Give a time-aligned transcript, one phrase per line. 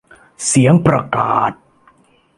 [0.47, 1.51] เสียงประกาศ